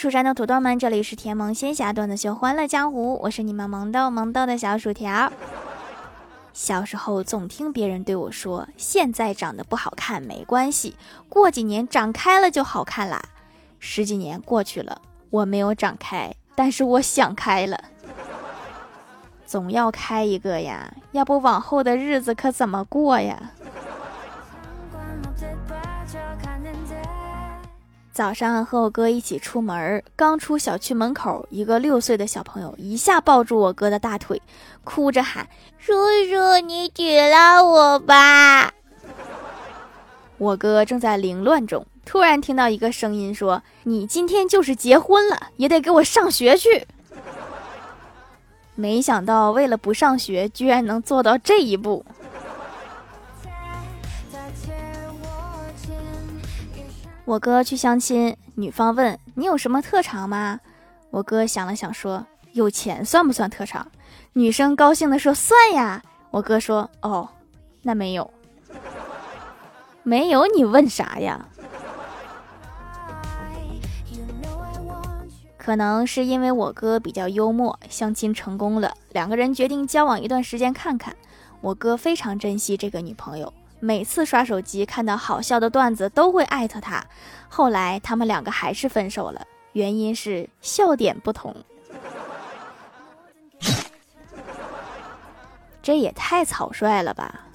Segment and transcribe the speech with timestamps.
[0.00, 5.30] 蜀山的土豆们，这里是甜萌仙侠段子秀《欢乐江湖》，我是你们萌豆萌豆的小薯条。
[6.54, 10.96] 小时候总听别人对我说：“现在长得不好看没关系，
[11.28, 13.22] 过几年长开了就好看啦。”
[13.78, 17.78] 十几年过去了，我没有长开，但是我想开了，
[19.44, 23.38] 总要开一个呀，要不往后的日子可怎么过呀？
[28.12, 34.42] 早上和我哥一起出门，刚出小区门口，一个六岁的小朋友一下抱住我哥的大腿，
[34.82, 35.92] 哭着喊：“叔
[36.28, 38.74] 叔，你娶了我吧！”
[40.38, 46.86] 我哥正在凌乱中，突然听到一个声音说：“你今天就是结婚了，也得给我上学去。”
[48.74, 52.04] 没想到，为了不上学，居然能做到这一步。
[57.30, 60.58] 我哥去相亲，女方问你有什么特长吗？
[61.10, 63.86] 我哥想了想说：“有钱算不算特长？”
[64.34, 67.28] 女生高兴的说：“算呀。”我哥说：“哦，
[67.82, 68.28] 那没有，
[70.02, 71.46] 没有你问啥呀？”
[75.56, 81.14] 可能是因为我哥比较幽默，相亲成功了，两个人决定交往一段时间看看。
[81.60, 83.54] 我哥非常珍惜这个女朋友。
[83.82, 87.02] 每次刷手机看到好笑的段子都会艾特他，
[87.48, 91.56] 后来他们两个还是分手了，原因是笑点不同。
[95.82, 97.46] 这也太草率了吧！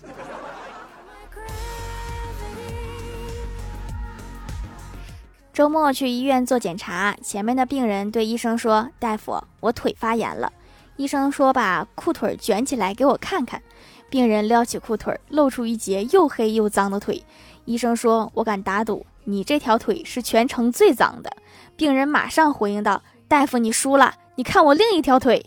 [5.54, 10.52] 周末去医院做检查，前面的病人对医生说：“大夫，我腿发炎了。”
[10.98, 13.62] 医生说：“把裤腿卷起来给我看看。”
[14.10, 17.24] 病人撩起裤腿，露出一截又黑又脏的腿。
[17.66, 21.32] 医生说：“我敢打赌，你这条腿是全城最脏的。”
[21.76, 25.46] 病人马上回应道：“大夫，你输了，你看我另一条腿。”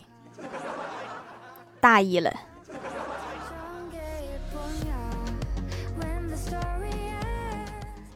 [1.80, 2.32] 大意了。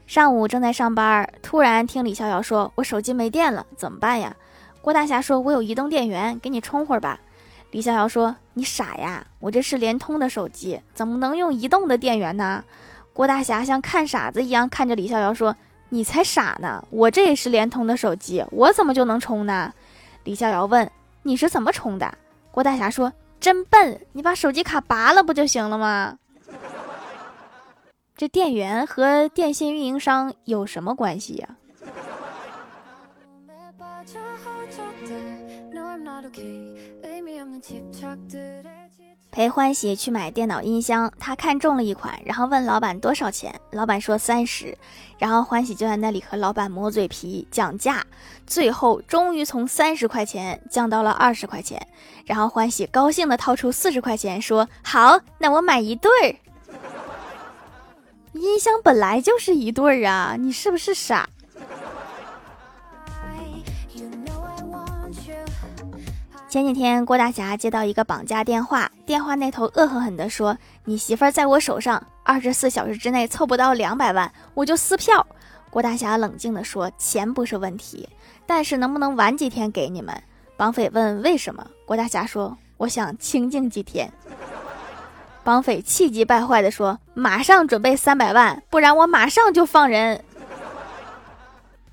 [0.04, 4.36] 上午正在上班，突然听李逍遥说：“我手机没电了，怎么办呀？”
[4.82, 7.20] 郭大侠说：“我有移动电源，给你充会儿吧。”
[7.70, 12.64] 李逍遥说：“你傻呀，我这是联通的手机，怎么能用移动的电源呢？”
[13.14, 15.54] 郭大侠像看傻子一样看着李逍遥说
[15.90, 19.72] ：“你才傻呢，我这也是联通的手机，我怎么就能充呢？”
[20.24, 20.90] 李逍遥问
[21.22, 22.16] ：“你是怎么充的？”
[22.50, 26.16] 郭大侠说：“真笨，你把手机卡拔了不就行了吗？”
[28.16, 31.48] 这电源和电信运营商有什么关系呀？
[39.30, 44.76] 陪欢喜去买电脑音箱，他看中了一款，然后问老板多少钱，老板说三十，
[45.18, 48.04] 然后欢喜就在那里和老板磨嘴皮讲价，
[48.46, 51.80] 最后终于从三十块钱降到了二十块钱，
[52.26, 56.36] 然后欢喜高兴的掏出四十块钱说好，那我买一对儿。
[58.34, 61.28] 音箱本来就是一对儿啊，你是不是傻？
[66.52, 70.54] 前几天，郭大侠接到一个绑架电话，电话那头恶狠狠地说
[70.84, 75.26] ：“你媳妇儿在我手上，二十四小时之内凑不到两百万，我就撕票。”
[75.72, 78.06] 郭大侠冷静地说：“钱不是问题，
[78.44, 80.14] 但是能不能晚几天给你们？”
[80.58, 84.12] 绑匪问：“为什么？”郭大侠说：“我想清静几天。
[85.42, 90.22] ”绑匪气急败坏地说：“马上准备三百万，不然我马上就放人。”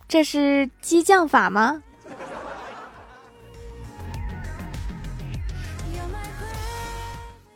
[0.09, 1.81] 这是激将法吗？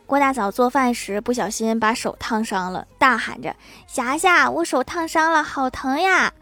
[0.06, 3.54] 郭大嫂做饭时不小心把手烫伤了，大喊着
[3.88, 6.32] ：“霞霞，我手烫伤了，好疼呀！”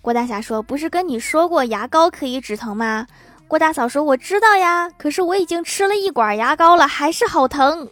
[0.00, 3.06] 郭大侠说：“不是跟你说过牙膏可以止疼吗？”
[3.48, 7.88] 郭大嫂说：“我知道呀，可是我已经吃了一管牙膏了，还是好疼。”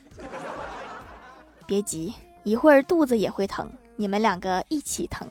[1.67, 2.15] 别急，
[2.45, 5.27] 一会儿肚子也会疼，你们两个一起疼。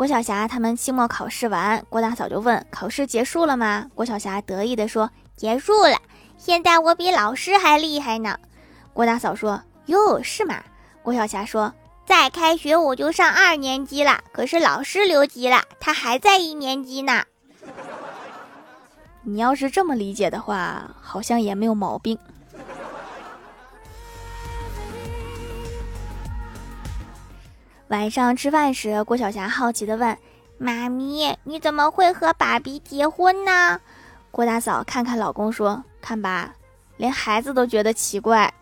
[0.00, 5.98] 郭晓霞他们期末考试完，郭大嫂就问：“考试结束了吗？”郭晓霞得意地说：“结束了，
[6.38, 8.38] 现在我比老师还厉害呢。”
[8.94, 10.64] 郭大嫂说：“哟，是吗？”
[11.04, 11.74] 郭晓霞说
[12.08, 17.24] ：“再开学我就上二年级了，可是老师留级了，他还在一年级呢。”
[19.22, 22.18] 你要是这么理解的话，好像也没有毛病。
[27.90, 30.16] 晚上吃饭时，郭晓霞好奇的问，
[30.58, 33.80] 妈咪，你怎么会和爸比结婚呢？
[34.30, 36.54] 郭大嫂看看老公说，看吧，
[36.96, 38.54] 连孩子都觉得奇怪。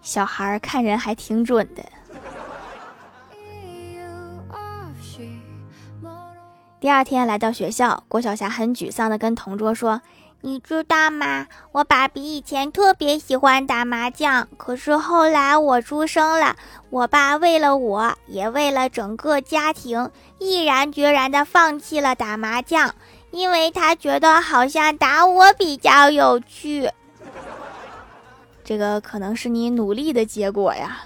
[0.00, 1.84] 小孩看人还挺准的。
[6.78, 10.00] 第二天来到学校，郭晓霞很沮丧的跟同桌说。
[10.40, 11.48] 你知道吗？
[11.72, 16.54] 我爸比以前特别喜欢打麻将，可是后来我出生了，
[16.90, 22.94] 我爸为了我，也为了整个家庭，毅然决然地放弃了打麻将，
[23.32, 26.88] 因为他觉得好像打我比较有趣。
[28.62, 30.98] 这个可能是你努力的结果呀。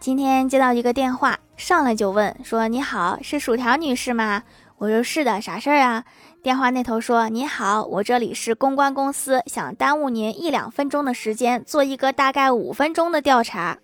[0.00, 1.38] 今天接到一个电话。
[1.56, 4.44] 上来就问说：“你好，是薯条女士吗？”
[4.78, 6.04] 我说：“是的，啥事儿啊？”
[6.40, 13.78] 电话那头说：“你好，我这里是公关公司，想耽误您一两分钟的时间，做一个大概五分钟的调查。”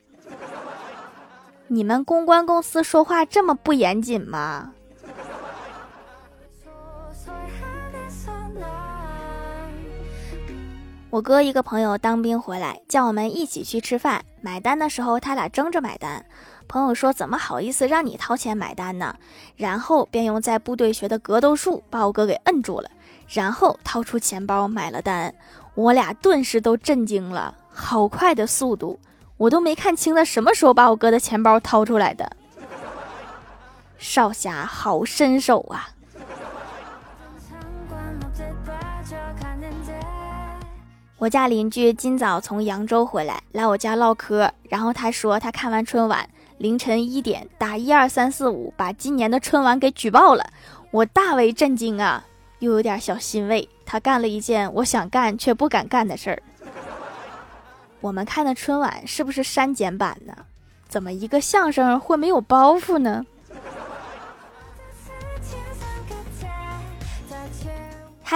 [1.66, 4.72] 你们公关公司说话这么不严谨吗？
[11.14, 16.26] 我哥一个朋友当兵回来，叫我们一起去吃饭，买单的时候他俩争着买单。
[16.66, 19.14] 朋友说：“怎么好意思让你掏钱买单呢？”
[19.54, 22.90] 然后便用在部队学的格斗术把我哥给摁住了，
[23.28, 25.32] 然后掏出钱包买了单。
[25.76, 28.98] 我俩顿时都震惊了，好快的速度，
[29.36, 32.28] 我都没看清他什么时候把我哥的钱包掏出来的。
[33.98, 35.90] 少侠好身手啊！
[41.16, 46.28] 我家邻居今早从扬州回来，来我家唠嗑，然后他说他看完春晚。
[46.58, 50.44] 凌晨一点打一二三四五，把今年的春晚给举报了，
[50.90, 52.24] 我大为震惊啊，
[52.58, 53.68] 又有点小欣慰。
[53.86, 56.42] 他干了一件我想干却不敢干的事儿。
[58.00, 60.34] 我们看的春晚是不是删减版呢？
[60.88, 63.24] 怎么一个相声会没有包袱呢？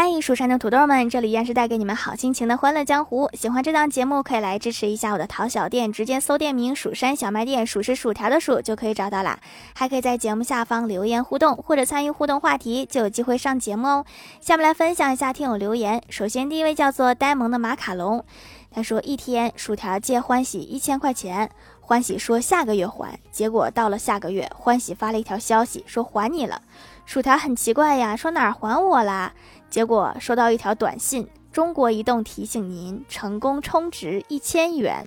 [0.00, 3.28] 嗨，蜀山的土豆们，这里依然是带给你们好心情的欢乐江湖。
[3.32, 9.40] 喜欢这档节目，可以来支持一下我的淘小店，直接搜店名“蜀山小卖店”，数是薯条的数就可以找到啦。
[9.74, 14.04] 还可以在节目下方留言互动，或者参与互动话题，就有机会上节目哦。
[14.40, 16.00] 下面来分享一下听友留言。
[16.08, 18.24] 首先，第一位叫做呆萌的马卡龙，
[18.70, 21.50] 他说一天薯条借欢喜一千块钱，
[21.80, 26.62] 欢喜说下个月还，结果到了下个月，欢喜发了一条消息说还你了。
[27.04, 29.32] 薯条很奇怪呀，说哪儿还我啦？
[29.70, 35.06] 结果收到一条短信：中国移动提醒您成功充值一千元。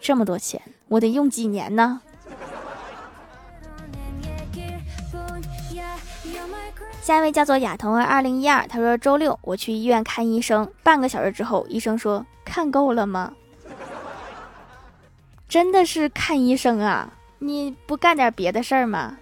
[0.00, 2.00] 这么多钱，我得用几年呢？
[7.02, 13.32] 下一位叫做亚童儿二零一二，他说周六我去医院看医生，半个小时之后，医生说看够了吗？
[15.48, 17.12] 真的是看医生啊？
[17.38, 19.16] 你不干点别的事儿吗？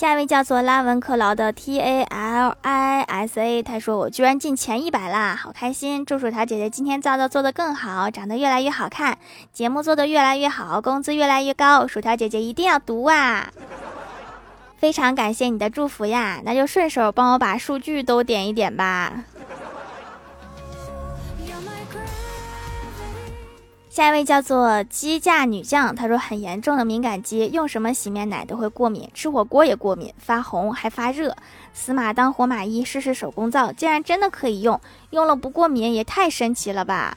[0.00, 6.06] 下一位叫做拉文克劳的 T A L I S A，他说我居然进前一百啦，好开心！
[6.06, 9.18] 祝薯条姐姐今天造造做得更好，长得越来越好看，
[9.52, 13.50] 节目做得越来越好，工资越来越高，薯条姐姐一定要读啊！
[14.78, 19.24] 非常感谢你的祝福呀，那就顺手帮我把数据都点一点吧。
[24.00, 31.36] 下一位叫做鸡架女将，她说很严重的敏感肌，用什么洗面奶都会过敏，吃火锅也过敏，发红还发热。
[31.74, 34.80] 死马当活马医，试试手工皂，竟然真的可以用，
[35.10, 37.14] 用了不过敏也太神奇了吧？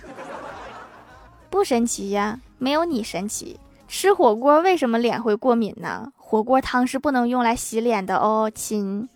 [1.50, 3.58] 不神奇呀，没有你神奇。
[3.88, 6.12] 吃火锅为什么脸会过敏呢？
[6.18, 9.08] 火锅汤是不能用来洗脸的哦，亲。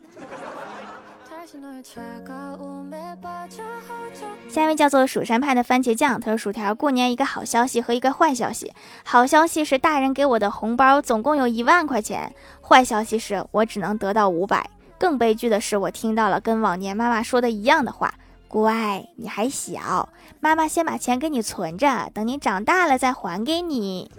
[4.50, 8.74] 下一位叫做蜀山派的番茄酱，他说：“薯条，过年一个好消息和一个坏消息。
[9.04, 14.68] 好消息是大人给我的红包总共有一万块钱，坏消息是我只能得到五百。
[14.98, 18.14] 更悲剧的是，我听到了跟往年妈妈说的一样的话：
[18.48, 24.10] 乖，你还小，妈妈先把钱给你存着，等你长大了再还给你。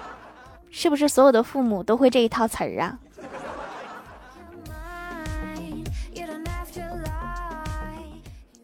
[0.70, 2.98] 是不是所有的父母都会这一套词儿啊？”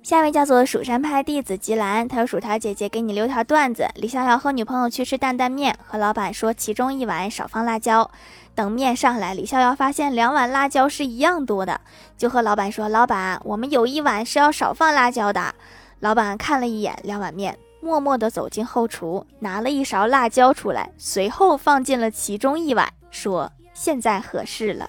[0.08, 3.86] 下一位叫做蜀山派弟子吉兰，他说：“薯条姐姐给你留条段子。
[3.94, 8.10] 李逍遥和女朋友去吃担担面，和老板说其中一碗少放辣椒。
[8.54, 11.78] 等面上来，李逍遥发现两碗辣椒是一样多的，
[12.16, 15.54] 就和老板说：老板，我们有一碗是要少放辣椒的。
[16.00, 24.88] 老板看了一眼两碗面，默默地走进后厨，拿了一勺辣椒出来，随后放进了其中一碗，说：现在合适了。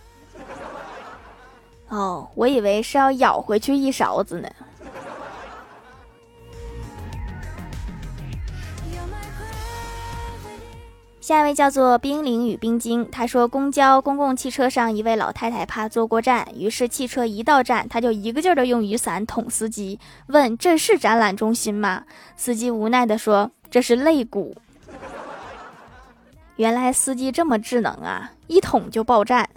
[1.90, 4.48] 哦，我以为是要舀回去一勺子呢。”
[11.22, 22.04] 下一位叫做冰凌与冰晶，他说公交公共汽车上一位老太太怕坐过站，于是汽车一到站，他就一个劲儿的用雨伞捅司机，问这是展览中心吗？
[22.36, 24.56] 司机无奈的说这是肋骨。
[26.56, 29.50] 原来司机这么智能啊，一捅就爆站。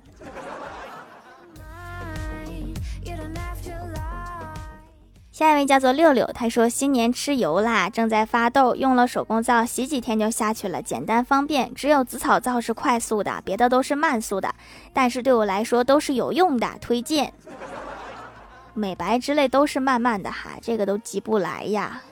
[5.33, 11.73] 下一位叫做六六，他说新年吃油啦，正在发痘，用了手工皂洗几天就下去了，简单方便。
[11.73, 14.55] 只有紫草皂是快速的，别的都是慢速的，
[14.93, 17.33] 但是对我来说都是有用的，推荐。
[18.75, 22.03] 美白之类都是慢慢的哈，这个都急不来呀。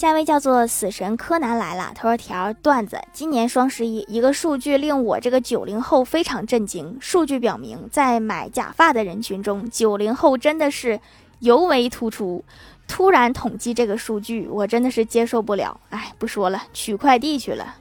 [0.00, 6.96] 下一位叫做死神柯南来了，他说条段子：今年双十一，一个数据令我这个九零后非常震惊。
[7.02, 10.98] 数据表明，在买假发的人群中，九零后真的是
[11.40, 12.42] 尤为突出。
[12.88, 15.78] 突然统计这个数据，我真的是接受不了。
[15.90, 17.74] 哎，不说了，取快递去了。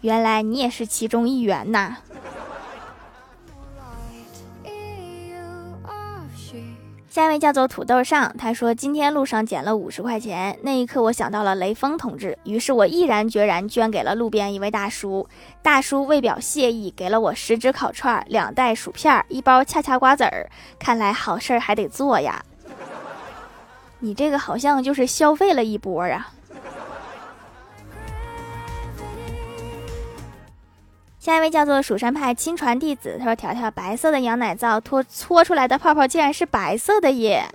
[0.00, 1.98] 原来你也是其中一员呐。
[7.14, 15.24] 下一位叫做土豆上，他说今天路上捡了五十块钱，那一刻我想到了雷锋同志，于是我毅然决然捐给了路边一位大叔。
[15.62, 20.50] 大叔为表谢意，给了我十只烤串、两袋薯片、一包恰恰瓜子儿。
[20.76, 22.44] 看来好事儿还得做呀！
[24.00, 26.32] 你这个好像就是消费了一波啊。
[31.24, 37.46] 下一位叫做蜀山派亲传弟子，他说：“条条白色的羊奶皂脱搓出来的泡泡竟然是白色的耶，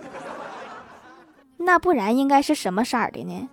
[1.56, 3.48] 那不然应该是什么色儿的呢？”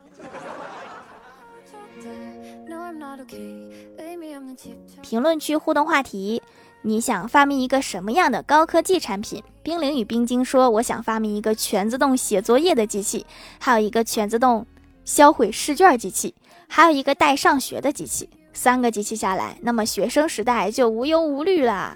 [5.04, 6.42] 评论区互动话题：
[6.82, 9.44] 你想发明一个什么样的高科技产品？
[9.62, 13.24] 冰凌与冰晶说：“我想发明一个全自动写作业的机器，
[13.60, 14.66] 还有一个全自动
[15.06, 16.34] 销毁试卷机器，
[16.68, 21.96] 还有一个带上学的机器。”三个机器下来，那么学生时代就无忧无虑啦。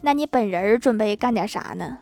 [0.00, 1.98] 那你本人准备干点啥呢？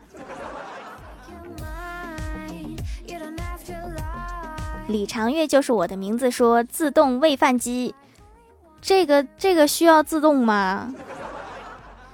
[4.87, 7.93] 李长月就是我的名字，说自动喂饭机，
[8.81, 10.91] 这个这个需要自动吗？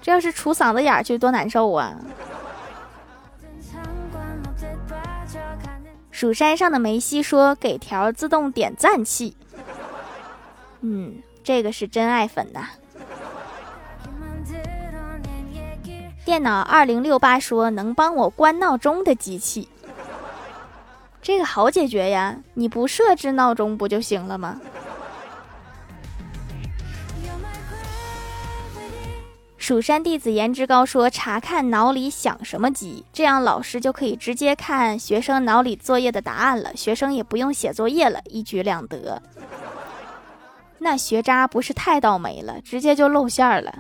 [0.01, 1.95] 这要是杵嗓子眼儿去多难受啊！
[6.11, 9.37] 蜀山上的梅西说给条自动点赞器。
[10.81, 12.65] 嗯，这个是真爱粉呐。
[16.25, 19.67] 电脑二零六八说能帮我关闹钟的机器，
[21.21, 24.61] 这个好解决呀，你不设置闹钟不就行了吗？
[29.57, 39.21] 蜀山弟子颜值高说查看脑里想什么机，这样老师就可以直接看学生脑里作业的答案了，学生也不用写作业了，一举两得。
[40.79, 43.73] 那学渣不是太倒霉了，直接就露馅儿了。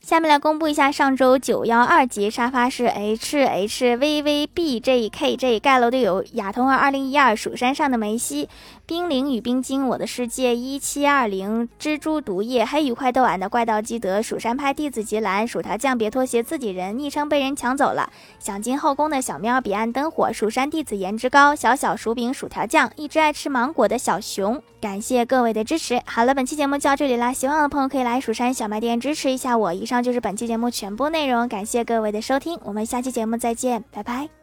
[0.00, 8.48] 下面来公布一下上周九幺二级沙发是 H H V V B J K J 盖楼的有亚童二二零一二蜀山上的梅西。
[8.88, 26.00] 冰凌与冰晶，我的世界一七二零，蜘蛛毒液，黑羽快斗俺的怪盗基德，蜀山派弟子吉兰，薯条酱别拖鞋，自己人，昵称被人抢走了，想进后宫的小喵，彼岸灯火，蜀山弟子颜值高，小小薯饼，薯条酱，一只爱吃芒果的小熊，感谢各位的支持。
[26.06, 29.74] 好了，本期节目就到这里啦，喜欢的朋友可以来蜀山小卖店支持一下我。
[29.74, 34.37] 以上就是本期节目全部内容，感谢各位的收听，我们下期节目再见，拜拜。